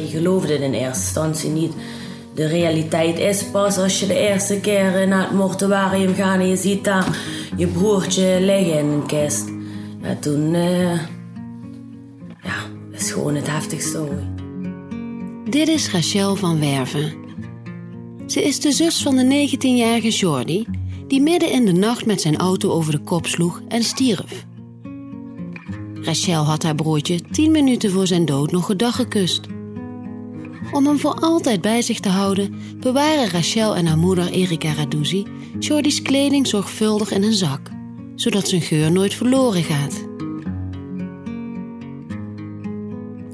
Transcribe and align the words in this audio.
Je 0.00 0.06
geloofde 0.06 0.54
in 0.54 0.72
eerste 0.72 0.86
instantie 0.86 1.50
niet. 1.50 1.72
De 2.34 2.46
realiteit 2.46 3.18
is 3.18 3.44
pas 3.44 3.78
als 3.78 4.00
je 4.00 4.06
de 4.06 4.18
eerste 4.18 4.60
keer 4.60 5.08
naar 5.08 5.22
het 5.22 5.32
mortuarium 5.32 6.14
gaat 6.14 6.40
en 6.40 6.48
je 6.48 6.56
ziet 6.56 6.84
daar 6.84 7.18
je 7.56 7.66
broertje 7.66 8.38
liggen 8.40 8.78
in 8.78 8.86
een 8.86 9.06
kist. 9.06 9.48
Ja, 10.02 10.16
toen... 10.20 10.54
Uh, 10.54 10.92
ja, 12.42 12.56
is 12.92 13.10
gewoon 13.10 13.34
het 13.34 13.46
heftigste 13.50 13.98
ooit. 13.98 14.40
Dit 15.52 15.68
is 15.68 15.90
Rachel 15.90 16.36
van 16.36 16.60
Werven. 16.60 17.14
Ze 18.26 18.42
is 18.42 18.60
de 18.60 18.72
zus 18.72 19.02
van 19.02 19.16
de 19.16 19.48
19-jarige 19.48 20.08
Jordi, 20.08 20.66
die 21.06 21.20
midden 21.20 21.52
in 21.52 21.64
de 21.64 21.72
nacht 21.72 22.06
met 22.06 22.20
zijn 22.20 22.36
auto 22.36 22.70
over 22.70 22.92
de 22.92 23.00
kop 23.00 23.26
sloeg 23.26 23.62
en 23.68 23.82
stierf. 23.82 24.46
Rachel 25.94 26.44
had 26.44 26.62
haar 26.62 26.74
broertje 26.74 27.20
tien 27.30 27.50
minuten 27.50 27.90
voor 27.90 28.06
zijn 28.06 28.24
dood 28.24 28.52
nog 28.52 28.66
gedag 28.66 28.96
gekust. 28.96 29.40
Om 30.72 30.86
hem 30.86 30.98
voor 30.98 31.14
altijd 31.14 31.60
bij 31.60 31.82
zich 31.82 32.00
te 32.00 32.08
houden, 32.08 32.54
bewaren 32.80 33.30
Rachel 33.30 33.76
en 33.76 33.86
haar 33.86 33.98
moeder 33.98 34.30
Erika 34.30 34.72
Radouzi 34.72 35.26
Jordi's 35.58 36.02
kleding 36.02 36.46
zorgvuldig 36.46 37.10
in 37.10 37.22
een 37.22 37.32
zak, 37.32 37.70
zodat 38.14 38.48
zijn 38.48 38.60
geur 38.60 38.92
nooit 38.92 39.14
verloren 39.14 39.62
gaat. 39.62 40.04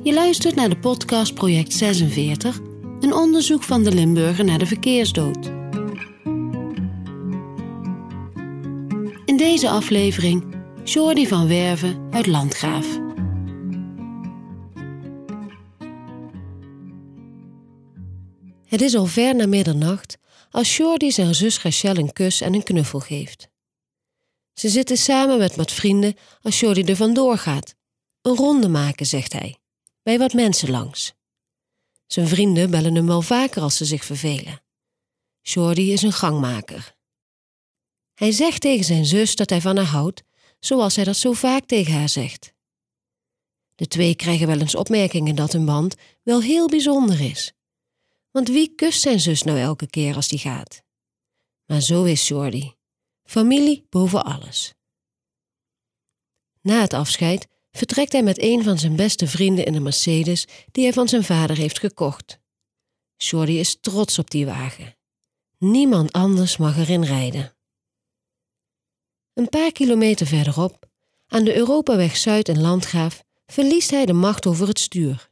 Je 0.03 0.15
luistert 0.15 0.55
naar 0.55 0.69
de 0.69 0.79
podcast 0.79 1.35
Project 1.35 1.73
46, 1.73 2.61
een 3.01 3.15
onderzoek 3.15 3.63
van 3.63 3.83
de 3.83 3.93
Limburger 3.93 4.45
naar 4.45 4.59
de 4.59 4.67
verkeersdood. 4.67 5.53
In 9.25 9.37
deze 9.37 9.69
aflevering 9.69 10.45
Jordi 10.85 11.27
van 11.27 11.49
Werven 11.49 12.09
uit 12.11 12.27
Landgraaf. 12.27 13.06
Het 18.67 18.81
is 18.81 18.95
al 18.95 19.07
ver 19.07 19.35
na 19.37 19.47
middernacht 19.47 20.19
als 20.51 20.77
Jordi 20.77 21.13
zijn 21.13 21.35
zus 21.35 21.63
Rachel 21.63 21.97
een 21.97 22.13
kus 22.13 22.41
en 22.41 22.55
een 22.55 22.63
knuffel 22.63 23.01
geeft. 23.01 23.49
Ze 24.53 24.69
zitten 24.69 24.97
samen 24.97 25.39
met 25.39 25.57
wat 25.57 25.73
vrienden 25.73 26.17
als 26.43 26.61
Jordi 26.61 26.83
er 26.83 26.97
vandoor 26.97 27.39
gaat. 27.39 27.75
Een 28.23 28.37
ronde 28.37 28.69
maken, 28.69 29.07
zegt 29.07 29.33
hij, 29.33 29.59
bij 30.03 30.19
wat 30.19 30.33
mensen 30.33 30.71
langs. 30.71 31.15
Zijn 32.07 32.29
vrienden 32.29 32.71
bellen 32.71 32.95
hem 32.95 33.07
wel 33.07 33.23
vaker 33.23 33.63
als 33.63 33.77
ze 33.77 33.85
zich 33.85 34.05
vervelen. 34.05 34.63
Jordi 35.41 35.93
is 35.93 36.03
een 36.03 36.13
gangmaker. 36.13 36.95
Hij 38.15 38.33
zegt 38.33 38.61
tegen 38.61 38.85
zijn 38.85 39.07
zus 39.07 39.37
dat 39.37 39.51
hij 39.51 39.61
van 39.61 39.77
haar 39.77 39.87
houdt, 39.87 40.23
zoals 40.61 40.97
hij 40.97 41.05
dat 41.05 41.17
zo 41.17 41.33
vaak 41.33 41.67
tegen 41.67 41.95
haar 41.95 42.09
zegt. 42.09 42.53
De 43.75 43.87
twee 43.87 44.15
krijgen 44.15 44.47
wel 44.47 44.61
eens 44.61 44.75
opmerkingen 44.75 45.35
dat 45.35 45.53
hun 45.53 45.65
band 45.65 45.95
wel 46.23 46.43
heel 46.43 46.69
bijzonder 46.69 47.21
is. 47.21 47.56
Want 48.37 48.49
wie 48.49 48.75
kust 48.75 49.01
zijn 49.01 49.21
zus 49.21 49.43
nou 49.43 49.59
elke 49.59 49.87
keer 49.87 50.15
als 50.15 50.29
die 50.29 50.39
gaat? 50.39 50.83
Maar 51.67 51.81
zo 51.81 52.05
is 52.05 52.29
Jordi. 52.29 52.75
Familie 53.25 53.87
boven 53.91 54.25
alles. 54.25 54.75
Na 56.61 56.81
het 56.81 56.93
afscheid 56.93 57.47
vertrekt 57.71 58.13
hij 58.13 58.23
met 58.23 58.43
een 58.43 58.63
van 58.63 58.79
zijn 58.79 58.97
beste 58.97 59.27
vrienden 59.27 59.67
in 59.67 59.75
een 59.75 59.83
Mercedes 59.83 60.47
die 60.71 60.85
hij 60.85 60.93
van 60.93 61.09
zijn 61.09 61.25
vader 61.25 61.57
heeft 61.57 61.79
gekocht. 61.79 62.41
Jordi 63.17 63.59
is 63.59 63.81
trots 63.81 64.19
op 64.19 64.31
die 64.31 64.47
wagen. 64.47 64.97
Niemand 65.59 66.13
anders 66.13 66.57
mag 66.57 66.77
erin 66.77 67.05
rijden. 67.05 67.57
Een 69.33 69.49
paar 69.49 69.73
kilometer 69.73 70.27
verderop, 70.27 70.89
aan 71.27 71.45
de 71.45 71.57
Europaweg 71.57 72.17
Zuid 72.17 72.49
in 72.49 72.61
Landgraaf, 72.61 73.25
verliest 73.47 73.91
hij 73.91 74.07
de 74.07 74.13
macht 74.13 74.47
over 74.47 74.69
het 74.69 74.79
stuur. 74.79 75.31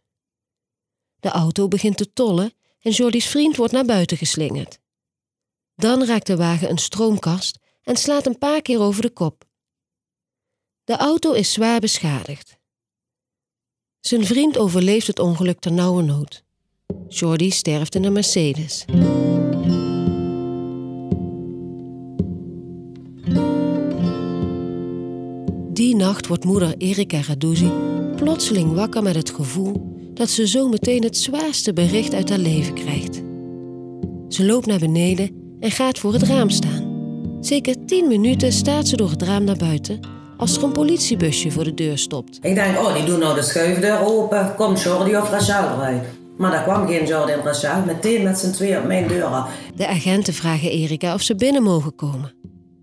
De 1.20 1.28
auto 1.28 1.68
begint 1.68 1.96
te 1.96 2.12
tollen 2.12 2.52
en 2.84 2.90
Jordi's 2.90 3.26
vriend 3.26 3.56
wordt 3.56 3.72
naar 3.72 3.84
buiten 3.84 4.16
geslingerd. 4.16 4.78
Dan 5.74 6.04
raakt 6.04 6.26
de 6.26 6.36
wagen 6.36 6.70
een 6.70 6.78
stroomkast 6.78 7.58
en 7.82 7.96
slaat 7.96 8.26
een 8.26 8.38
paar 8.38 8.62
keer 8.62 8.80
over 8.80 9.02
de 9.02 9.10
kop. 9.10 9.44
De 10.84 10.96
auto 10.96 11.32
is 11.32 11.52
zwaar 11.52 11.80
beschadigd. 11.80 12.58
Zijn 14.00 14.24
vriend 14.24 14.58
overleeft 14.58 15.06
het 15.06 15.18
ongeluk 15.18 15.60
ter 15.60 15.72
nauwe 15.72 16.02
nood. 16.02 16.44
Jordi 17.08 17.50
sterft 17.50 17.94
in 17.94 18.04
een 18.04 18.12
Mercedes. 18.12 18.84
Die 25.72 25.96
nacht 25.96 26.26
wordt 26.26 26.44
moeder 26.44 26.76
Erika 26.76 27.20
Radouzi 27.20 27.72
plotseling 28.16 28.72
wakker 28.72 29.02
met 29.02 29.14
het 29.14 29.30
gevoel 29.30 29.94
dat 30.14 30.30
ze 30.30 30.48
zo 30.48 30.68
meteen 30.68 31.02
het 31.02 31.16
zwaarste 31.16 31.72
bericht 31.72 32.14
uit 32.14 32.28
haar 32.28 32.38
leven 32.38 32.74
krijgt. 32.74 33.22
Ze 34.28 34.44
loopt 34.44 34.66
naar 34.66 34.78
beneden 34.78 35.56
en 35.60 35.70
gaat 35.70 35.98
voor 35.98 36.12
het 36.12 36.22
raam 36.22 36.50
staan. 36.50 36.92
Zeker 37.40 37.84
tien 37.84 38.08
minuten 38.08 38.52
staat 38.52 38.88
ze 38.88 38.96
door 38.96 39.10
het 39.10 39.22
raam 39.22 39.44
naar 39.44 39.56
buiten 39.56 40.00
als 40.36 40.56
er 40.56 40.62
een 40.62 40.72
politiebusje 40.72 41.50
voor 41.50 41.64
de 41.64 41.74
deur 41.74 41.98
stopt. 41.98 42.38
Ik 42.42 42.54
denk, 42.54 42.78
oh, 42.78 42.94
die 42.94 43.04
doen 43.04 43.18
nou 43.18 43.34
de 43.34 43.42
schuifdeur 43.42 44.06
open. 44.06 44.54
Komt 44.56 44.82
Jordi 44.82 45.16
of 45.16 45.30
Rachel 45.30 45.76
eruit? 45.76 46.04
Maar 46.36 46.50
daar 46.50 46.62
kwam 46.62 46.86
geen 46.86 47.06
Jordi 47.06 47.32
en 47.32 47.42
Rachel. 47.42 47.84
Meteen 47.86 48.22
met 48.22 48.38
z'n 48.38 48.50
twee 48.50 48.78
op 48.78 48.84
mijn 48.84 49.08
deur. 49.08 49.46
De 49.76 49.86
agenten 49.86 50.34
vragen 50.34 50.70
Erika 50.70 51.14
of 51.14 51.22
ze 51.22 51.34
binnen 51.34 51.62
mogen 51.62 51.94
komen. 51.94 52.32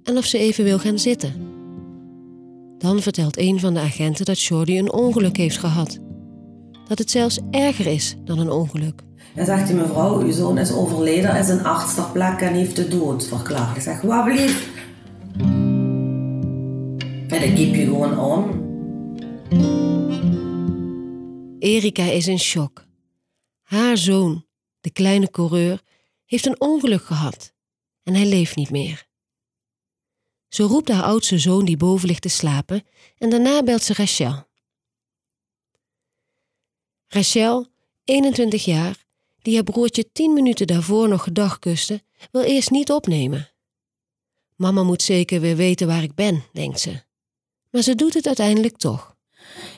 En 0.04 0.18
of 0.18 0.26
ze 0.26 0.38
even 0.38 0.64
wil 0.64 0.80
gaan 0.80 1.00
zitten. 1.00 1.34
Dan 2.78 3.02
vertelt 3.02 3.38
een 3.38 3.60
van 3.60 3.74
de 3.74 3.80
agenten 3.80 4.26
dat 4.26 4.42
Jordi 4.42 4.80
een 4.80 4.94
ongeluk 4.94 5.38
heeft 5.38 5.58
gehad 5.58 6.00
dat 6.92 7.00
het 7.00 7.12
zelfs 7.12 7.40
erger 7.52 7.88
is 7.88 8.16
dan 8.24 8.40
een 8.40 8.50
ongeluk. 8.50 9.02
En 9.36 9.46
zegt 9.46 9.68
hij, 9.68 9.78
mevrouw, 9.78 10.20
uw 10.20 10.32
zoon 10.32 10.58
is 10.58 10.72
overleden, 10.72 11.36
is 11.36 11.48
een 11.48 11.64
arts 11.64 11.96
ter 11.96 12.12
plekke 12.12 12.46
en 12.46 12.54
heeft 12.54 12.76
de 12.76 12.88
dood 12.88 13.28
verklaard. 13.28 13.76
Ik 13.76 13.82
zeg, 13.82 14.02
wat 14.02 14.24
blieft? 14.24 14.68
En 17.28 17.40
dan 17.40 17.54
keep 17.54 17.76
je 17.76 17.86
gewoon 17.86 18.20
om. 18.20 18.70
Erika 21.60 22.04
is 22.04 22.28
in 22.28 22.40
shock. 22.40 22.86
Haar 23.62 23.98
zoon, 23.98 24.46
de 24.80 24.92
kleine 24.92 25.30
coureur, 25.30 25.82
heeft 26.26 26.46
een 26.46 26.62
ongeluk 26.62 27.04
gehad 27.04 27.54
en 28.04 28.14
hij 28.14 28.26
leeft 28.26 28.56
niet 28.56 28.70
meer. 28.70 29.08
Ze 30.48 30.64
roept 30.64 30.90
haar 30.90 31.04
oudste 31.04 31.40
zoon 31.40 31.66
die 31.66 31.78
boven 31.78 32.08
ligt 32.08 32.22
te 32.22 32.30
slapen 32.30 32.84
en 33.18 33.30
daarna 33.30 33.64
belt 33.64 33.84
ze 33.84 33.94
Rachel. 33.94 34.50
Rachel, 37.14 37.68
21 38.04 38.66
jaar, 38.66 38.96
die 39.42 39.56
haar 39.56 39.64
broertje 39.64 40.12
tien 40.12 40.34
minuten 40.34 40.68
daarvoor 40.68 41.08
nog 41.08 41.24
gedag 41.24 41.60
kuste, 41.60 42.02
wil 42.32 42.42
eerst 42.42 42.72
niet 42.72 42.92
opnemen. 42.92 43.50
Mama 44.56 44.84
moet 44.84 45.02
zeker 45.02 45.42
weer 45.42 45.56
weten 45.56 45.88
waar 45.88 46.04
ik 46.04 46.16
ben, 46.16 46.44
denkt 46.54 46.80
ze. 46.80 47.02
Maar 47.70 47.82
ze 47.82 47.96
doet 47.96 48.14
het 48.14 48.28
uiteindelijk 48.28 48.78
toch. 48.78 49.16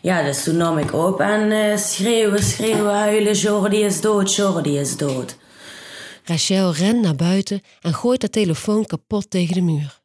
Ja, 0.01 0.23
dus 0.23 0.43
toen 0.43 0.57
nam 0.57 0.77
ik 0.77 0.93
op 0.93 1.19
en 1.19 1.51
uh, 1.51 1.77
schreeuwen, 1.77 2.43
schreeuwen, 2.43 2.93
huilen. 2.93 3.33
Jordi 3.33 3.83
is 3.83 4.01
dood, 4.01 4.35
Jordi 4.35 4.77
is 4.77 4.97
dood. 4.97 5.37
Rachel 6.23 6.73
rent 6.73 7.01
naar 7.01 7.15
buiten 7.15 7.61
en 7.81 7.93
gooit 7.93 8.21
haar 8.21 8.31
telefoon 8.31 8.85
kapot 8.85 9.29
tegen 9.29 9.53
de 9.53 9.61
muur. 9.61 10.01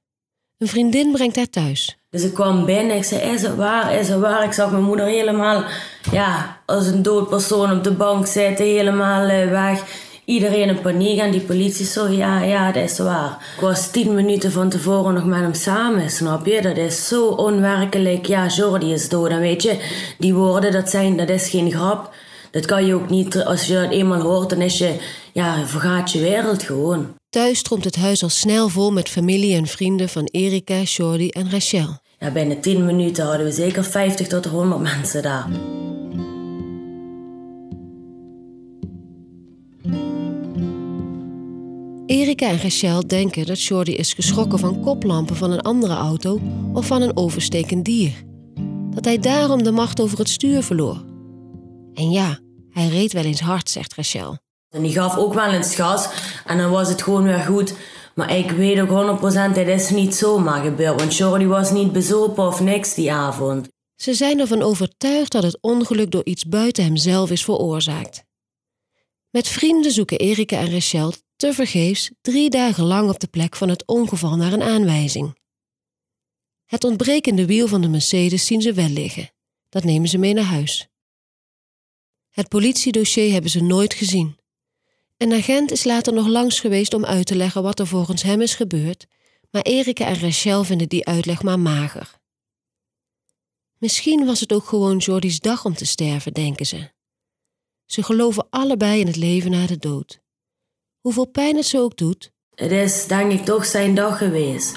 Een 0.58 0.68
vriendin 0.68 1.12
brengt 1.12 1.36
haar 1.36 1.50
thuis. 1.50 1.97
Dus 2.10 2.22
ik 2.22 2.34
kwam 2.34 2.64
binnen, 2.64 2.96
ik 2.96 3.04
zei, 3.04 3.20
is 3.20 3.42
het 3.42 3.56
waar, 3.56 3.94
is 3.94 4.08
het 4.08 4.20
waar? 4.20 4.44
Ik 4.44 4.52
zag 4.52 4.70
mijn 4.70 4.82
moeder 4.82 5.06
helemaal, 5.06 5.64
ja, 6.12 6.60
als 6.66 6.86
een 6.86 7.02
dood 7.02 7.28
persoon 7.28 7.72
op 7.72 7.84
de 7.84 7.92
bank 7.92 8.26
zitten, 8.26 8.64
helemaal 8.64 9.30
uh, 9.30 9.50
weg. 9.50 9.82
Iedereen 10.24 10.68
in 10.68 10.80
paniek 10.80 11.18
en 11.18 11.30
die 11.30 11.40
politie 11.40 11.86
zo, 11.86 12.08
ja, 12.08 12.42
ja, 12.42 12.72
dat 12.72 12.82
is 12.82 12.98
waar. 12.98 13.36
Ik 13.54 13.60
was 13.60 13.90
tien 13.90 14.14
minuten 14.14 14.52
van 14.52 14.68
tevoren 14.68 15.14
nog 15.14 15.24
met 15.24 15.38
hem 15.38 15.54
samen, 15.54 16.10
snap 16.10 16.46
je? 16.46 16.62
Dat 16.62 16.76
is 16.76 17.08
zo 17.08 17.26
onwerkelijk. 17.26 18.26
Ja, 18.26 18.46
Jordi 18.46 18.92
is 18.92 19.08
dood. 19.08 19.30
En 19.30 19.40
weet 19.40 19.62
je, 19.62 19.78
die 20.18 20.34
woorden, 20.34 20.72
dat, 20.72 20.90
zijn, 20.90 21.16
dat 21.16 21.28
is 21.28 21.48
geen 21.48 21.70
grap. 21.70 22.14
Dat 22.58 22.66
kan 22.66 22.86
je 22.86 22.94
ook 22.94 23.10
niet, 23.10 23.44
als 23.44 23.66
je 23.66 23.74
dat 23.74 23.90
eenmaal 23.90 24.20
hoort, 24.20 24.50
dan 24.50 24.60
is 24.60 24.78
je, 24.78 24.96
ja, 25.32 25.66
vergaat 25.66 26.12
je 26.12 26.20
wereld 26.20 26.62
gewoon. 26.62 27.14
Thuis 27.28 27.58
stroomt 27.58 27.84
het 27.84 27.96
huis 27.96 28.22
al 28.22 28.28
snel 28.28 28.68
vol 28.68 28.92
met 28.92 29.08
familie 29.08 29.56
en 29.56 29.66
vrienden 29.66 30.08
van 30.08 30.24
Erika, 30.24 30.80
Jordi 30.80 31.28
en 31.28 31.50
Rachel. 31.50 31.98
Ja, 32.18 32.30
binnen 32.30 32.60
10 32.60 32.84
minuten 32.86 33.24
hadden 33.24 33.46
we 33.46 33.52
zeker 33.52 33.84
50 33.84 34.26
tot 34.26 34.44
100 34.44 34.80
mensen 34.80 35.22
daar. 35.22 35.48
Erika 42.06 42.48
en 42.48 42.60
Rachel 42.62 43.06
denken 43.06 43.46
dat 43.46 43.62
Jordi 43.62 43.94
is 43.94 44.12
geschrokken 44.12 44.58
van 44.58 44.80
koplampen 44.80 45.36
van 45.36 45.50
een 45.50 45.60
andere 45.60 45.94
auto 45.94 46.40
of 46.72 46.86
van 46.86 47.02
een 47.02 47.16
overstekend 47.16 47.84
dier. 47.84 48.12
Dat 48.90 49.04
hij 49.04 49.18
daarom 49.18 49.62
de 49.62 49.72
macht 49.72 50.00
over 50.00 50.18
het 50.18 50.28
stuur 50.28 50.62
verloor. 50.62 51.04
En 51.94 52.10
ja, 52.10 52.38
hij 52.78 52.88
reed 52.88 53.12
wel 53.12 53.24
eens 53.24 53.40
hard, 53.40 53.70
zegt 53.70 53.94
Rachel. 53.94 54.38
En 54.68 54.82
die 54.82 54.92
gaf 54.92 55.16
ook 55.16 55.34
wel 55.34 55.52
eens 55.52 55.74
gas 55.74 56.08
en 56.46 56.58
dan 56.58 56.70
was 56.70 56.88
het 56.88 57.02
gewoon 57.02 57.22
weer 57.22 57.38
goed. 57.38 57.74
Maar 58.14 58.36
ik 58.36 58.50
weet 58.50 58.80
ook 58.80 59.18
100% 59.20 59.22
dat 59.54 59.66
is 59.66 59.90
niet 59.90 60.14
zomaar 60.14 60.62
gebeurd. 60.62 61.00
Want 61.00 61.16
Jordi 61.16 61.46
was 61.46 61.70
niet 61.70 61.92
bezopen 61.92 62.46
of 62.46 62.60
niks 62.60 62.94
die 62.94 63.12
avond. 63.12 63.68
Ze 63.96 64.14
zijn 64.14 64.40
ervan 64.40 64.62
overtuigd 64.62 65.32
dat 65.32 65.42
het 65.42 65.58
ongeluk 65.60 66.10
door 66.10 66.24
iets 66.24 66.44
buiten 66.44 66.84
hemzelf 66.84 67.30
is 67.30 67.44
veroorzaakt. 67.44 68.24
Met 69.30 69.48
vrienden 69.48 69.92
zoeken 69.92 70.18
Erika 70.18 70.58
en 70.58 70.72
Rachel 70.72 71.12
tevergeefs 71.36 72.10
drie 72.20 72.50
dagen 72.50 72.84
lang 72.84 73.10
op 73.10 73.18
de 73.18 73.26
plek 73.26 73.56
van 73.56 73.68
het 73.68 73.86
ongeval 73.86 74.36
naar 74.36 74.52
een 74.52 74.62
aanwijzing. 74.62 75.36
Het 76.66 76.84
ontbrekende 76.84 77.46
wiel 77.46 77.68
van 77.68 77.80
de 77.80 77.88
Mercedes 77.88 78.46
zien 78.46 78.62
ze 78.62 78.72
wel 78.72 78.88
liggen. 78.88 79.30
Dat 79.68 79.84
nemen 79.84 80.08
ze 80.08 80.18
mee 80.18 80.34
naar 80.34 80.44
huis. 80.44 80.88
Het 82.38 82.48
politiedossier 82.48 83.32
hebben 83.32 83.50
ze 83.50 83.62
nooit 83.62 83.94
gezien. 83.94 84.36
Een 85.16 85.32
agent 85.32 85.70
is 85.70 85.84
later 85.84 86.12
nog 86.12 86.26
langs 86.26 86.60
geweest 86.60 86.94
om 86.94 87.04
uit 87.04 87.26
te 87.26 87.36
leggen 87.36 87.62
wat 87.62 87.78
er 87.78 87.86
volgens 87.86 88.22
hem 88.22 88.40
is 88.40 88.54
gebeurd, 88.54 89.06
maar 89.50 89.62
Erika 89.62 90.06
en 90.06 90.20
Rachel 90.20 90.64
vinden 90.64 90.88
die 90.88 91.06
uitleg 91.06 91.42
maar 91.42 91.58
mager. 91.58 92.18
Misschien 93.78 94.26
was 94.26 94.40
het 94.40 94.52
ook 94.52 94.64
gewoon 94.64 94.96
Jordi's 94.96 95.40
dag 95.40 95.64
om 95.64 95.74
te 95.74 95.86
sterven, 95.86 96.32
denken 96.32 96.66
ze. 96.66 96.90
Ze 97.86 98.02
geloven 98.02 98.46
allebei 98.50 99.00
in 99.00 99.06
het 99.06 99.16
leven 99.16 99.50
na 99.50 99.66
de 99.66 99.78
dood. 99.78 100.20
Hoeveel 101.00 101.26
pijn 101.26 101.56
het 101.56 101.66
ze 101.66 101.78
ook 101.78 101.96
doet. 101.96 102.32
Het 102.54 102.70
is 102.70 103.06
denk 103.06 103.32
ik 103.32 103.44
toch 103.44 103.66
zijn 103.66 103.94
dag 103.94 104.18
geweest. 104.18 104.76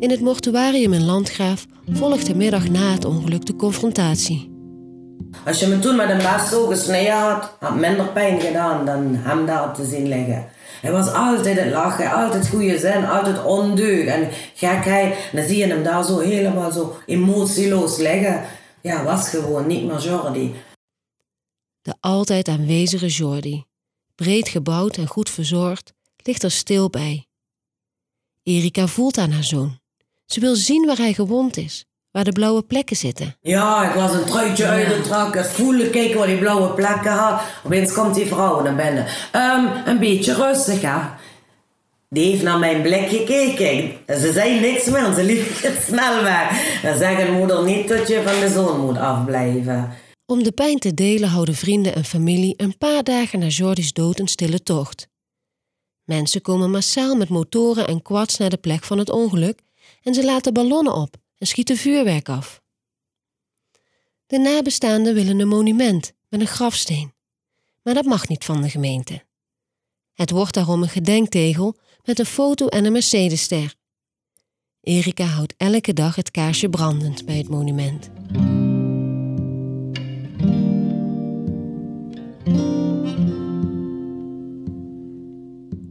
In 0.00 0.10
het 0.10 0.20
mortuarium 0.20 0.92
in 0.92 1.04
Landgraaf 1.04 1.66
volgt 1.90 2.26
de 2.26 2.34
middag 2.34 2.68
na 2.68 2.92
het 2.92 3.04
ongeluk 3.04 3.46
de 3.46 3.56
confrontatie. 3.56 4.50
Als 5.46 5.60
je 5.60 5.66
me 5.66 5.78
toen 5.78 5.96
met 5.96 6.10
een 6.10 6.16
mes 6.16 6.48
zo 6.48 6.66
gesneden 6.66 7.12
had, 7.12 7.56
had 7.58 7.74
minder 7.74 8.08
pijn 8.08 8.40
gedaan 8.40 8.86
dan 8.86 9.14
hem 9.14 9.46
daar 9.46 9.74
te 9.74 9.84
zien 9.84 10.08
liggen. 10.08 10.48
Hij 10.80 10.92
was 10.92 11.12
altijd 11.12 11.58
het 11.58 11.72
lachen, 11.72 12.12
altijd 12.12 12.48
goede 12.48 12.78
zin, 12.78 13.04
altijd 13.04 13.44
ondeug 13.44 14.06
en 14.06 14.28
gekheid. 14.54 15.14
En 15.14 15.36
dan 15.38 15.46
zie 15.46 15.56
je 15.56 15.66
hem 15.66 15.82
daar 15.82 16.04
zo 16.04 16.18
helemaal 16.18 16.72
zo 16.72 16.96
emotieloos 17.06 17.98
liggen. 17.98 18.44
Ja, 18.80 19.04
was 19.04 19.28
gewoon 19.28 19.66
niet 19.66 19.84
meer 19.84 20.00
Jordi. 20.00 20.54
De 21.82 21.94
altijd 22.00 22.48
aanwezige 22.48 23.06
Jordi, 23.06 23.64
breed 24.14 24.48
gebouwd 24.48 24.96
en 24.96 25.06
goed 25.06 25.30
verzorgd, 25.30 25.92
ligt 26.22 26.42
er 26.42 26.50
stil 26.50 26.90
bij. 26.90 27.26
Erika 28.42 28.86
voelt 28.86 29.18
aan 29.18 29.30
haar 29.30 29.44
zoon. 29.44 29.78
Ze 30.32 30.40
wil 30.40 30.54
zien 30.54 30.86
waar 30.86 30.96
hij 30.96 31.12
gewond 31.12 31.56
is, 31.56 31.84
waar 32.10 32.24
de 32.24 32.32
blauwe 32.32 32.62
plekken 32.62 32.96
zitten. 32.96 33.36
Ja, 33.40 33.88
ik 33.88 33.94
was 33.94 34.12
een 34.12 34.24
truitje 34.24 34.66
uit 34.66 34.88
de 34.88 35.00
trak. 35.00 35.34
Ik 35.34 35.44
voelde, 35.44 35.90
kijken 35.90 36.18
waar 36.18 36.26
die 36.26 36.38
blauwe 36.38 36.68
plekken 36.68 37.12
had. 37.12 37.42
Opeens 37.64 37.92
komt 37.92 38.14
die 38.14 38.26
vrouw 38.26 38.62
naar 38.62 38.74
binnen. 38.74 39.06
Um, 39.36 39.86
een 39.86 39.98
beetje 39.98 40.34
rustig, 40.34 40.80
hè. 40.80 40.98
Die 42.08 42.30
heeft 42.30 42.42
naar 42.42 42.58
mijn 42.58 42.82
blik 42.82 43.08
gekeken. 43.08 43.92
Ze 44.06 44.32
zei 44.32 44.60
niks 44.60 44.84
meer, 44.84 45.14
ze 45.14 45.24
liep 45.24 45.46
snel 45.86 46.22
weg. 46.22 46.80
Dan 46.82 46.98
zegt 46.98 47.30
moeder 47.30 47.64
niet 47.64 47.88
dat 47.88 48.08
je 48.08 48.22
van 48.22 48.40
de 48.40 48.48
zoon 48.48 48.80
moet 48.80 48.98
afblijven. 48.98 49.90
Om 50.26 50.42
de 50.42 50.52
pijn 50.52 50.78
te 50.78 50.94
delen 50.94 51.28
houden 51.28 51.54
vrienden 51.54 51.94
en 51.94 52.04
familie 52.04 52.54
een 52.56 52.78
paar 52.78 53.02
dagen 53.02 53.38
na 53.38 53.46
Jordi's 53.46 53.92
dood 53.92 54.18
een 54.18 54.28
stille 54.28 54.62
tocht. 54.62 55.08
Mensen 56.04 56.42
komen 56.42 56.70
massaal 56.70 57.14
met 57.14 57.28
motoren 57.28 57.86
en 57.86 58.02
quads 58.02 58.36
naar 58.36 58.50
de 58.50 58.56
plek 58.56 58.84
van 58.84 58.98
het 58.98 59.10
ongeluk 59.10 59.60
en 60.02 60.14
ze 60.14 60.24
laten 60.24 60.52
ballonnen 60.52 60.94
op 60.94 61.16
en 61.36 61.46
schieten 61.46 61.76
vuurwerk 61.76 62.28
af. 62.28 62.62
De 64.26 64.38
nabestaanden 64.38 65.14
willen 65.14 65.40
een 65.40 65.48
monument 65.48 66.12
met 66.28 66.40
een 66.40 66.46
grafsteen, 66.46 67.14
maar 67.82 67.94
dat 67.94 68.04
mag 68.04 68.28
niet 68.28 68.44
van 68.44 68.62
de 68.62 68.70
gemeente. 68.70 69.24
Het 70.12 70.30
wordt 70.30 70.54
daarom 70.54 70.82
een 70.82 70.88
gedenktegel 70.88 71.76
met 72.04 72.18
een 72.18 72.26
foto 72.26 72.66
en 72.66 72.84
een 72.84 72.92
Mercedesster. 72.92 73.74
Erika 74.80 75.24
houdt 75.24 75.54
elke 75.56 75.92
dag 75.92 76.14
het 76.14 76.30
kaarsje 76.30 76.68
brandend 76.68 77.24
bij 77.24 77.36
het 77.36 77.48
monument. 77.48 78.10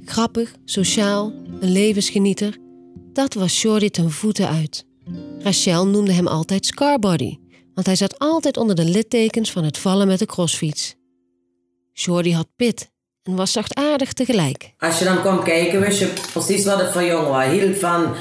Grappig, 0.06 0.56
sociaal, 0.66 1.34
een 1.60 1.72
levensgenieter 1.72 2.58
dat 3.20 3.34
was 3.34 3.62
Jordi 3.62 3.90
ten 3.90 4.12
voeten 4.12 4.48
uit. 4.48 4.86
Rachel 5.40 5.88
noemde 5.88 6.14
hem 6.14 6.28
altijd 6.28 6.66
Scarbody, 6.66 7.38
want 7.74 7.88
hij 7.88 7.96
zat 7.96 8.20
altijd 8.20 8.58
onder 8.58 8.76
de 8.76 8.84
littekens 8.84 9.52
van 9.52 9.64
het 9.64 9.78
vallen 9.78 10.08
met 10.08 10.20
de 10.20 10.26
crossfiets. 10.26 10.96
Jordi 11.94 12.34
had 12.34 12.48
pit 12.56 12.90
en 13.24 13.36
was 13.36 13.52
zachtaardig 13.52 14.14
tegelijk. 14.14 14.74
Als 14.78 15.00
je 15.00 15.06
dan 15.06 15.22
kwam 15.22 15.44
kijken, 15.44 15.80
wist 15.80 16.00
je 16.00 16.14
precies 16.32 16.66
wat 16.66 16.80
het 16.80 16.92
voor 16.92 17.04
jongen 17.04 17.30
was. 17.30 17.44
Hij 17.44 17.58
hield 17.58 17.78
van 17.78 18.16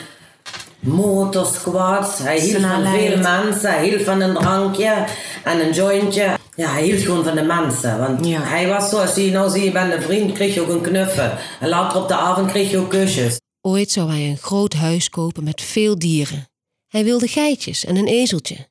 motorsquads, 0.80 2.18
hij 2.18 2.40
hield 2.40 2.62
van 2.62 2.86
veel 2.86 3.18
mensen, 3.18 3.70
hij 3.70 3.88
hield 3.88 4.02
van 4.02 4.20
een 4.20 4.34
drankje 4.34 5.04
en 5.44 5.60
een 5.60 5.72
jointje. 5.72 6.36
Ja, 6.54 6.72
hij 6.72 6.82
hield 6.82 7.00
gewoon 7.00 7.24
van 7.24 7.34
de 7.34 7.42
mensen. 7.42 7.98
Want 7.98 8.26
hij 8.26 8.68
was 8.68 8.88
zo, 8.88 8.96
als 8.96 9.14
je 9.14 9.30
nou 9.30 9.50
zie 9.50 9.64
je 9.64 9.72
bent 9.72 9.92
een 9.92 10.02
vriend, 10.02 10.32
kreeg 10.32 10.54
je 10.54 10.60
ook 10.60 10.68
een 10.68 10.80
knuffel. 10.80 11.30
En 11.60 11.68
later 11.68 12.00
op 12.00 12.08
de 12.08 12.14
avond 12.14 12.50
kreeg 12.50 12.70
je 12.70 12.78
ook 12.78 12.90
kusjes. 12.90 13.38
Ooit 13.68 13.90
zou 13.90 14.10
hij 14.10 14.28
een 14.28 14.38
groot 14.38 14.72
huis 14.72 15.08
kopen 15.08 15.44
met 15.44 15.60
veel 15.60 15.98
dieren. 15.98 16.48
Hij 16.86 17.04
wilde 17.04 17.26
geitjes 17.28 17.84
en 17.84 17.96
een 17.96 18.06
ezeltje. 18.06 18.68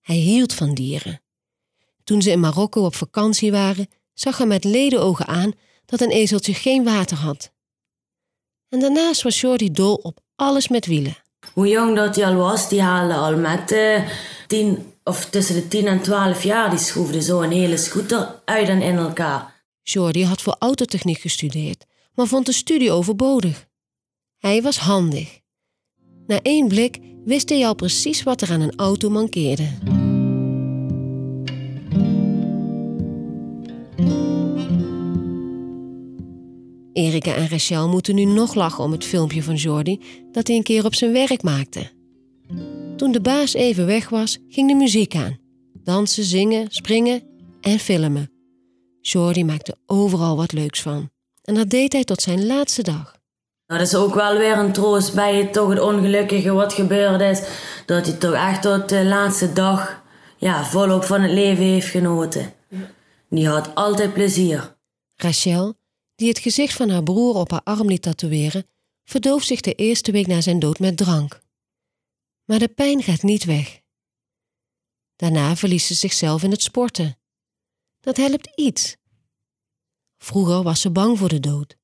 Hij 0.00 0.16
hield 0.16 0.54
van 0.54 0.74
dieren. 0.74 1.22
Toen 2.04 2.22
ze 2.22 2.30
in 2.30 2.40
Marokko 2.40 2.84
op 2.84 2.94
vakantie 2.94 3.50
waren, 3.50 3.88
zag 4.14 4.38
hij 4.38 4.46
met 4.46 4.64
ledenogen 4.64 5.26
aan 5.26 5.52
dat 5.86 6.00
een 6.00 6.10
ezeltje 6.10 6.54
geen 6.54 6.84
water 6.84 7.16
had. 7.16 7.52
En 8.68 8.80
daarnaast 8.80 9.22
was 9.22 9.40
Jordi 9.40 9.70
dol 9.70 9.94
op 9.94 10.20
alles 10.36 10.68
met 10.68 10.86
wielen. 10.86 11.16
Hoe 11.52 11.68
jong 11.68 11.96
dat 11.96 12.16
hij 12.16 12.26
al 12.26 12.34
was, 12.34 12.68
die 12.68 12.82
haalde 12.82 13.14
al 13.14 13.36
met 13.36 13.70
uh, 13.72 14.08
tien, 14.46 14.92
of 15.04 15.24
tussen 15.30 15.54
de 15.54 15.68
10 15.68 15.86
en 15.86 16.02
12 16.02 16.42
jaar, 16.42 16.70
die 16.70 16.78
schroefde 16.78 17.22
zo 17.22 17.40
een 17.40 17.52
hele 17.52 17.76
scooter 17.76 18.40
uit 18.44 18.68
en 18.68 18.82
in 18.82 18.96
elkaar. 18.96 19.64
Jordi 19.82 20.24
had 20.24 20.42
voor 20.42 20.56
autotechniek 20.58 21.18
gestudeerd, 21.18 21.84
maar 22.14 22.26
vond 22.26 22.46
de 22.46 22.52
studie 22.52 22.92
overbodig. 22.92 23.68
Hij 24.40 24.62
was 24.62 24.78
handig. 24.78 25.40
Na 26.26 26.40
één 26.42 26.68
blik 26.68 26.98
wist 27.24 27.48
hij 27.48 27.66
al 27.66 27.74
precies 27.74 28.22
wat 28.22 28.40
er 28.40 28.50
aan 28.50 28.60
een 28.60 28.76
auto 28.76 29.10
mankeerde. 29.10 29.68
Erika 36.92 37.34
en 37.34 37.48
Rachel 37.48 37.88
moeten 37.88 38.14
nu 38.14 38.24
nog 38.24 38.54
lachen 38.54 38.84
om 38.84 38.92
het 38.92 39.04
filmpje 39.04 39.42
van 39.42 39.54
Jordi 39.54 40.00
dat 40.32 40.46
hij 40.46 40.56
een 40.56 40.62
keer 40.62 40.84
op 40.84 40.94
zijn 40.94 41.12
werk 41.12 41.42
maakte. 41.42 41.90
Toen 42.96 43.12
de 43.12 43.20
baas 43.20 43.54
even 43.54 43.86
weg 43.86 44.08
was, 44.08 44.38
ging 44.48 44.68
de 44.68 44.74
muziek 44.74 45.14
aan. 45.14 45.38
Dansen, 45.82 46.24
zingen, 46.24 46.70
springen 46.70 47.22
en 47.60 47.78
filmen. 47.78 48.30
Jordi 49.00 49.44
maakte 49.44 49.76
overal 49.86 50.36
wat 50.36 50.52
leuks 50.52 50.82
van. 50.82 51.10
En 51.42 51.54
dat 51.54 51.70
deed 51.70 51.92
hij 51.92 52.04
tot 52.04 52.22
zijn 52.22 52.46
laatste 52.46 52.82
dag. 52.82 53.19
Dat 53.70 53.80
is 53.80 53.94
ook 53.94 54.14
wel 54.14 54.38
weer 54.38 54.58
een 54.58 54.72
troost 54.72 55.14
bij 55.14 55.36
het, 55.36 55.52
toch 55.52 55.68
het 55.68 55.80
ongelukkige 55.80 56.52
wat 56.52 56.72
gebeurd 56.72 57.20
is. 57.20 57.48
Dat 57.86 58.06
hij 58.06 58.16
toch 58.16 58.34
echt 58.34 58.62
tot 58.62 58.88
de 58.88 59.04
laatste 59.04 59.52
dag 59.52 60.02
ja, 60.36 60.64
volop 60.64 61.04
van 61.04 61.20
het 61.20 61.30
leven 61.30 61.64
heeft 61.64 61.88
genoten. 61.88 62.54
Die 63.28 63.48
had 63.48 63.74
altijd 63.74 64.12
plezier. 64.12 64.76
Rachel, 65.16 65.74
die 66.14 66.28
het 66.28 66.38
gezicht 66.38 66.74
van 66.74 66.88
haar 66.90 67.02
broer 67.02 67.34
op 67.34 67.50
haar 67.50 67.62
arm 67.62 67.86
liet 67.86 68.02
tatoeëren, 68.02 68.66
verdooft 69.04 69.46
zich 69.46 69.60
de 69.60 69.74
eerste 69.74 70.12
week 70.12 70.26
na 70.26 70.40
zijn 70.40 70.58
dood 70.58 70.78
met 70.78 70.96
drank. 70.96 71.40
Maar 72.44 72.58
de 72.58 72.68
pijn 72.68 73.02
gaat 73.02 73.22
niet 73.22 73.44
weg. 73.44 73.80
Daarna 75.16 75.56
verliest 75.56 75.86
ze 75.86 75.94
zichzelf 75.94 76.42
in 76.42 76.50
het 76.50 76.62
sporten. 76.62 77.18
Dat 78.00 78.16
helpt 78.16 78.50
iets. 78.54 78.96
Vroeger 80.18 80.62
was 80.62 80.80
ze 80.80 80.90
bang 80.90 81.18
voor 81.18 81.28
de 81.28 81.40
dood 81.40 81.79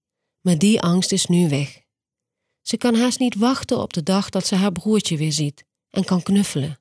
maar 0.46 0.58
die 0.58 0.80
angst 0.80 1.12
is 1.12 1.26
nu 1.26 1.48
weg. 1.48 1.80
Ze 2.62 2.76
kan 2.76 2.94
haast 2.94 3.18
niet 3.18 3.34
wachten 3.34 3.78
op 3.78 3.92
de 3.92 4.02
dag 4.02 4.30
dat 4.30 4.46
ze 4.46 4.54
haar 4.54 4.72
broertje 4.72 5.16
weer 5.16 5.32
ziet 5.32 5.64
en 5.90 6.04
kan 6.04 6.22
knuffelen. 6.22 6.78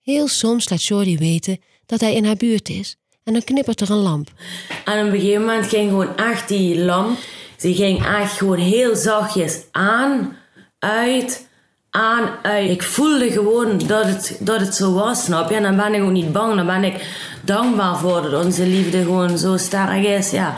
Heel 0.00 0.28
soms 0.28 0.68
laat 0.68 0.84
Jordi 0.84 1.18
weten 1.18 1.58
dat 1.86 2.00
hij 2.00 2.14
in 2.14 2.24
haar 2.24 2.36
buurt 2.36 2.68
is 2.68 2.96
en 3.24 3.32
dan 3.32 3.44
knippert 3.44 3.80
er 3.80 3.90
een 3.90 3.96
lamp. 3.96 4.30
En 4.84 5.06
op 5.06 5.12
een 5.12 5.20
gegeven 5.20 5.40
moment 5.40 5.66
ging 5.66 5.88
gewoon 5.88 6.16
echt 6.16 6.48
die 6.48 6.78
lamp, 6.78 7.18
ze 7.58 7.74
ging 7.74 8.06
echt 8.06 8.36
gewoon 8.36 8.58
heel 8.58 8.96
zachtjes 8.96 9.60
aan, 9.70 10.36
uit, 10.78 11.48
aan, 11.90 12.28
uit. 12.42 12.70
Ik 12.70 12.82
voelde 12.82 13.30
gewoon 13.30 13.78
dat 13.78 14.04
het, 14.04 14.36
dat 14.40 14.60
het 14.60 14.74
zo 14.74 14.92
was, 14.92 15.24
snap 15.24 15.50
je? 15.50 15.56
En 15.56 15.62
dan 15.62 15.76
ben 15.76 15.94
ik 15.94 16.02
ook 16.02 16.10
niet 16.10 16.32
bang, 16.32 16.56
dan 16.56 16.66
ben 16.66 16.84
ik 16.84 17.06
dankbaar 17.44 17.98
voor 17.98 18.22
dat 18.22 18.44
onze 18.44 18.66
liefde 18.66 19.02
gewoon 19.02 19.38
zo 19.38 19.56
sterk 19.56 20.04
is, 20.04 20.30
ja 20.30 20.56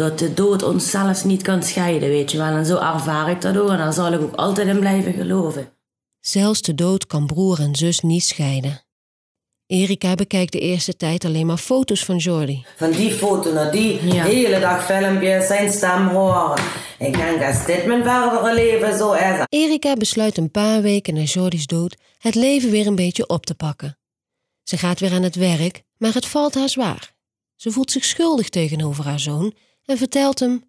dat 0.00 0.18
de 0.18 0.34
dood 0.34 0.62
ons 0.62 0.90
zelfs 0.90 1.24
niet 1.24 1.42
kan 1.42 1.62
scheiden, 1.62 2.08
weet 2.08 2.30
je 2.32 2.38
wel. 2.38 2.46
En 2.56 2.66
zo 2.66 2.76
ervaar 2.76 3.30
ik 3.30 3.40
dat 3.40 3.56
ook 3.56 3.70
en 3.70 3.76
daar 3.78 3.92
zal 3.92 4.12
ik 4.12 4.20
ook 4.20 4.34
altijd 4.34 4.68
in 4.68 4.78
blijven 4.78 5.12
geloven. 5.12 5.72
Zelfs 6.20 6.62
de 6.62 6.74
dood 6.74 7.06
kan 7.06 7.26
broer 7.26 7.60
en 7.60 7.76
zus 7.76 8.00
niet 8.00 8.24
scheiden. 8.24 8.80
Erika 9.66 10.14
bekijkt 10.14 10.52
de 10.52 10.60
eerste 10.60 10.96
tijd 10.96 11.24
alleen 11.24 11.46
maar 11.46 11.56
foto's 11.56 12.04
van 12.04 12.16
Jordi. 12.16 12.64
Van 12.76 12.90
die 12.90 13.10
foto 13.10 13.52
naar 13.52 13.72
die, 13.72 14.12
Ja. 14.12 14.24
hele 14.24 14.60
dag 14.60 14.84
filmpjes, 14.84 15.46
zijn 15.46 15.72
stem 15.72 16.08
horen. 16.08 16.62
Ik 16.98 17.16
denk, 17.16 17.42
als 17.42 17.66
dit 17.66 17.86
mijn 17.86 18.02
verdere 18.02 18.54
leven 18.54 18.98
zo 18.98 19.12
is. 19.12 19.44
Erika 19.48 19.94
besluit 19.94 20.36
een 20.36 20.50
paar 20.50 20.82
weken 20.82 21.14
na 21.14 21.20
Jordi's 21.20 21.66
dood 21.66 21.96
het 22.18 22.34
leven 22.34 22.70
weer 22.70 22.86
een 22.86 22.94
beetje 22.94 23.26
op 23.28 23.46
te 23.46 23.54
pakken. 23.54 23.98
Ze 24.62 24.76
gaat 24.76 25.00
weer 25.00 25.12
aan 25.12 25.22
het 25.22 25.34
werk, 25.36 25.82
maar 25.96 26.14
het 26.14 26.26
valt 26.26 26.54
haar 26.54 26.68
zwaar. 26.68 27.12
Ze 27.56 27.70
voelt 27.70 27.90
zich 27.90 28.04
schuldig 28.04 28.48
tegenover 28.48 29.04
haar 29.04 29.20
zoon 29.20 29.54
en 29.84 29.96
vertelt 29.96 30.38
hem: 30.38 30.64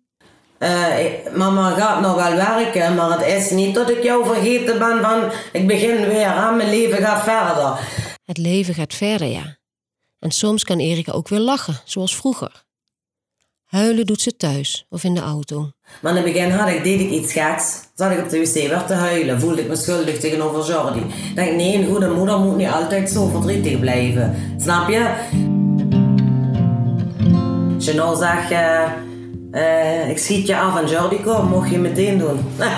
Eh, 0.58 0.96
mama 1.36 1.70
gaat 1.70 2.02
nog 2.02 2.16
wel 2.16 2.36
werken, 2.36 2.96
maar 2.96 3.20
het 3.20 3.28
is 3.28 3.50
niet 3.50 3.76
dat 3.76 3.90
ik 3.90 4.04
jou 4.04 4.26
vergeten 4.26 4.80
ben 4.80 5.02
van, 5.02 5.32
ik 5.52 5.68
begin 5.68 6.08
weer 6.08 6.26
aan, 6.26 6.58
mijn 6.58 6.70
leven 6.70 6.98
gaat 6.98 7.24
verder. 7.24 7.80
Het 8.26 8.38
leven 8.38 8.74
gaat 8.74 8.94
verder, 8.94 9.28
ja. 9.28 9.58
En 10.20 10.32
soms 10.32 10.64
kan 10.64 10.80
Erika 10.80 11.12
ook 11.12 11.28
weer 11.28 11.40
lachen, 11.40 11.82
zoals 11.86 12.16
vroeger. 12.16 12.64
Huilen 13.66 14.06
doet 14.06 14.22
ze 14.22 14.36
thuis 14.36 14.86
of 14.90 15.04
in 15.04 15.14
de 15.14 15.22
auto. 15.22 15.72
Maar 16.02 16.12
in 16.16 16.24
het 16.24 16.34
begin 16.34 16.52
had 16.52 16.70
ik, 16.70 16.84
deed 16.84 17.00
ik 17.00 17.10
iets 17.10 17.34
geks. 17.34 17.80
Zat 17.96 18.12
ik 18.12 18.20
op 18.20 18.30
de 18.30 18.40
wc 18.40 18.54
weer 18.54 18.84
te 18.86 18.94
huilen. 18.94 19.40
Voelde 19.40 19.62
ik 19.62 19.68
me 19.68 19.76
schuldig 19.76 20.20
tegenover 20.20 20.66
Jordi. 20.66 21.00
Ik 21.00 21.36
denk, 21.36 21.56
nee, 21.56 21.76
een 21.76 21.90
goede 21.90 22.10
moeder 22.10 22.40
moet 22.40 22.58
niet 22.58 22.70
altijd 22.70 23.10
zo 23.10 23.28
verdrietig 23.28 23.80
blijven. 23.80 24.56
Snap 24.58 24.90
je? 24.90 25.51
Nou 27.96 28.18
zegt, 28.18 28.52
eh, 28.52 28.92
eh, 29.52 30.10
ik 30.10 30.18
schiet 30.18 30.48
je 30.48 30.58
af 30.58 30.80
en 30.82 30.88
Jordi 30.88 31.22
komt, 31.24 31.50
mocht 31.50 31.70
je 31.70 31.78
meteen 31.78 32.18
doen. 32.18 32.40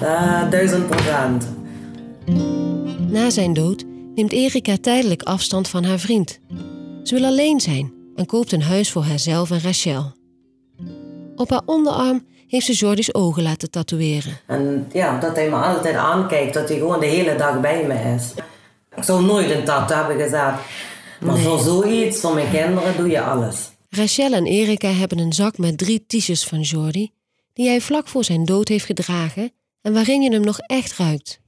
Eh, 0.00 0.50
duizend 0.50 0.86
procent. 0.86 1.48
Na 3.08 3.30
zijn 3.30 3.52
dood 3.52 3.84
neemt 4.14 4.32
Erika 4.32 4.76
tijdelijk 4.80 5.22
afstand 5.22 5.68
van 5.68 5.84
haar 5.84 5.98
vriend. 5.98 6.38
Ze 7.02 7.14
wil 7.14 7.24
alleen 7.24 7.60
zijn 7.60 7.92
en 8.16 8.26
koopt 8.26 8.52
een 8.52 8.62
huis 8.62 8.90
voor 8.90 9.02
haarzelf 9.02 9.50
en 9.50 9.60
Rachel. 9.60 10.12
Op 11.36 11.50
haar 11.50 11.62
onderarm 11.66 12.26
heeft 12.46 12.66
ze 12.66 12.72
Jordi's 12.72 13.14
ogen 13.14 13.42
laten 13.42 13.70
tatoeëren. 13.70 14.32
En 14.46 14.86
ja, 14.92 15.18
dat 15.18 15.36
hij 15.36 15.48
me 15.48 15.56
altijd 15.56 15.94
aankijkt, 15.94 16.54
dat 16.54 16.68
hij 16.68 16.78
gewoon 16.78 17.00
de 17.00 17.06
hele 17.06 17.36
dag 17.36 17.60
bij 17.60 17.84
me 17.86 18.14
is. 18.16 18.32
Ik 18.96 19.02
zou 19.02 19.24
nooit 19.24 19.50
een 19.50 19.64
tattoo 19.64 19.96
hebben 19.96 20.16
gezet. 20.16 20.54
Maar 21.20 21.36
voor 21.36 21.58
zoiets, 21.58 22.20
voor 22.20 22.34
mijn 22.34 22.50
kinderen, 22.50 22.96
doe 22.96 23.08
je 23.08 23.22
alles. 23.22 23.70
Rachel 23.90 24.32
en 24.32 24.46
Erika 24.46 24.88
hebben 24.88 25.18
een 25.18 25.32
zak 25.32 25.58
met 25.58 25.78
drie 25.78 26.04
t-shirts 26.06 26.44
van 26.44 26.60
Jordi, 26.60 27.10
die 27.52 27.68
hij 27.68 27.80
vlak 27.80 28.08
voor 28.08 28.24
zijn 28.24 28.44
dood 28.44 28.68
heeft 28.68 28.84
gedragen 28.84 29.52
en 29.80 29.92
waarin 29.92 30.22
je 30.22 30.30
hem 30.30 30.44
nog 30.44 30.58
echt 30.58 30.96
ruikt. 30.96 31.40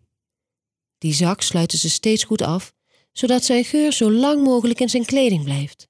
Die 0.98 1.12
zak 1.14 1.42
sluiten 1.42 1.78
ze 1.78 1.90
steeds 1.90 2.24
goed 2.24 2.42
af, 2.42 2.72
zodat 3.12 3.44
zijn 3.44 3.64
geur 3.64 3.92
zo 3.92 4.10
lang 4.10 4.44
mogelijk 4.44 4.80
in 4.80 4.88
zijn 4.88 5.04
kleding 5.04 5.44
blijft. 5.44 5.88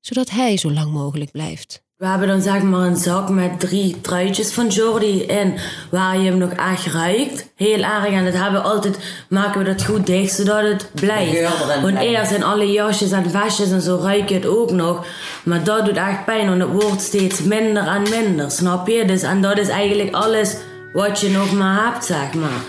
Zodat 0.00 0.30
hij 0.30 0.56
zo 0.56 0.70
lang 0.70 0.92
mogelijk 0.92 1.30
blijft. 1.30 1.82
We 2.02 2.08
hebben 2.08 2.28
dan 2.28 2.42
zeg 2.42 2.62
maar 2.62 2.86
een 2.86 2.96
zak 2.96 3.28
met 3.28 3.60
drie 3.60 4.00
truitjes 4.00 4.52
van 4.52 4.68
Jordi 4.68 5.22
in, 5.22 5.54
waar 5.90 6.18
je 6.18 6.30
hem 6.30 6.38
nog 6.38 6.52
echt 6.52 6.86
ruikt. 6.86 7.48
Heel 7.56 7.82
erg. 7.82 8.06
En 8.06 8.24
dat 8.24 8.34
hebben 8.34 8.62
we 8.62 8.68
altijd, 8.68 8.98
maken 9.28 9.58
we 9.58 9.64
dat 9.64 9.84
goed 9.84 10.06
dicht, 10.06 10.34
zodat 10.34 10.62
het 10.62 10.90
blijft. 10.94 11.80
Want 11.82 11.98
eerst 11.98 12.30
in 12.30 12.42
alle 12.42 12.72
jasjes 12.72 13.10
en 13.10 13.30
vestjes 13.30 13.70
en 13.70 13.80
zo 13.80 14.00
ruik 14.02 14.28
je 14.28 14.34
het 14.34 14.46
ook 14.46 14.70
nog. 14.70 15.06
Maar 15.44 15.64
dat 15.64 15.84
doet 15.84 15.96
echt 15.96 16.24
pijn, 16.24 16.48
want 16.48 16.60
het 16.60 16.82
wordt 16.82 17.00
steeds 17.00 17.42
minder 17.42 17.86
en 17.86 18.02
minder, 18.02 18.50
snap 18.50 18.88
je? 18.88 19.04
Dus, 19.04 19.22
en 19.22 19.42
dat 19.42 19.58
is 19.58 19.68
eigenlijk 19.68 20.14
alles 20.14 20.56
wat 20.92 21.20
je 21.20 21.30
nog 21.30 21.52
maar 21.52 21.84
hebt, 21.84 22.04
zeg 22.04 22.34
maar. 22.34 22.62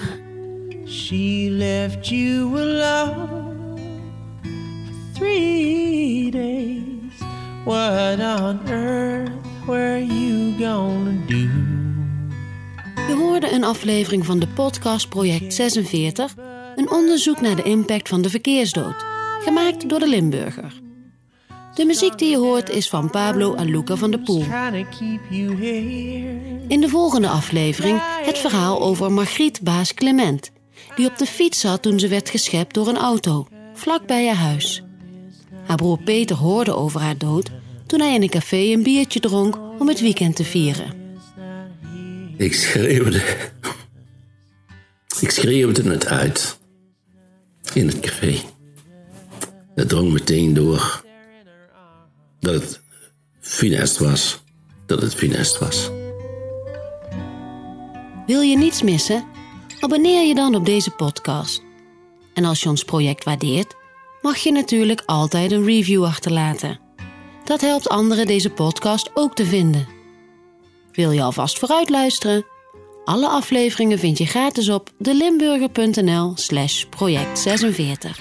She 0.88 1.48
left 1.50 2.08
you 2.08 2.60
alone 2.60 3.28
for 4.84 5.20
three 5.20 6.32
days. 6.32 6.82
What 7.66 8.20
on 8.20 8.60
earth 8.68 9.13
were 9.66 10.06
you 10.06 10.54
gonna 10.58 11.26
do? 11.28 11.48
Je 13.08 13.16
hoorde 13.16 13.52
een 13.52 13.64
aflevering 13.64 14.26
van 14.26 14.40
de 14.40 14.48
podcast 14.48 15.10
Project 15.10 15.54
46, 15.54 16.36
een 16.76 16.92
onderzoek 16.92 17.42
naar 17.42 17.56
de 17.56 17.64
impact 17.64 18.10
van 18.10 18.22
de 18.22 18.30
verkeersdood, 18.30 19.06
gemaakt 19.42 19.90
door 19.90 20.00
de 20.00 20.08
Limburger. 20.08 20.82
De 21.76 21.86
muziek 21.86 22.18
die 22.18 22.30
je 22.30 22.38
hoort 22.38 22.70
is 22.70 22.90
van 22.90 23.10
Pablo 23.10 23.54
en 23.54 23.70
Luca 23.70 23.96
van 23.96 24.12
der 24.12 24.20
Poel. 24.20 24.44
In 26.68 26.82
de 26.82 26.90
volgende 26.90 27.28
aflevering 27.28 28.00
het 28.26 28.38
verhaal 28.38 28.82
over 28.82 29.12
Margriet 29.12 29.62
Baas 29.62 29.94
Clement, 29.94 30.52
die 30.96 31.08
op 31.08 31.18
de 31.18 31.26
fiets 31.26 31.60
zat 31.60 31.82
toen 31.82 32.00
ze 32.00 32.08
werd 32.08 32.30
geschept 32.30 32.74
door 32.74 32.88
een 32.88 32.98
auto, 32.98 33.48
vlak 33.74 34.06
bij 34.06 34.28
haar 34.28 34.36
huis. 34.36 34.84
Haar 35.66 35.78
broer 35.78 35.98
Peter 36.04 36.36
hoorde 36.36 36.76
over 36.76 37.02
haar 37.02 37.18
dood 37.18 37.52
toen 37.94 38.02
hij 38.02 38.14
in 38.14 38.22
een 38.22 38.30
café 38.30 38.58
een 38.58 38.84
biertje 38.84 39.20
dronk 39.20 39.60
om 39.80 39.88
het 39.88 40.02
weekend 40.02 40.36
te 40.36 40.44
vieren. 40.44 41.18
Ik 42.38 42.54
schreeuwde. 42.54 43.22
Ik 45.20 45.32
schreeuwde 45.32 45.90
het 45.90 46.06
uit. 46.06 46.60
In 47.74 47.88
het 47.88 48.00
café. 48.00 48.36
Het 49.76 49.90
drong 49.90 50.12
meteen 50.12 50.54
door. 50.54 51.04
Dat 52.40 52.54
het 52.54 52.82
funest 53.40 53.98
was. 53.98 54.44
Dat 54.86 55.02
het 55.02 55.16
funest 55.16 55.60
was. 55.60 55.90
Wil 58.26 58.42
je 58.42 58.58
niets 58.58 58.82
missen? 58.82 59.26
Abonneer 59.80 60.28
je 60.28 60.36
dan 60.36 60.56
op 60.56 60.66
deze 60.66 60.92
podcast. 60.92 61.62
En 62.34 62.46
als 62.46 62.64
je 62.64 62.70
ons 62.70 62.84
project 62.84 63.24
waardeert, 63.24 63.76
mag 64.22 64.38
je 64.38 64.52
natuurlijk 64.52 65.04
altijd 65.06 65.52
een 65.52 65.66
review 65.66 66.04
achterlaten. 66.04 66.83
Dat 67.44 67.62
helpt 67.62 67.90
anderen 67.90 68.28
deze 68.28 68.50
podcast 68.50 69.12
ook 69.14 69.36
te 69.36 69.46
vinden. 69.46 69.88
Wil 70.92 71.12
je 71.12 71.22
alvast 71.22 71.60
vooruit 71.60 71.90
luisteren? 71.90 72.46
Alle 73.06 73.28
afleveringen 73.28 74.00
vind 74.00 74.18
je 74.18 74.26
gratis 74.26 74.70
op 74.70 74.90
delimburger.nl 74.98 76.32
slash 76.36 76.84
project 76.84 77.40
46. 77.40 78.20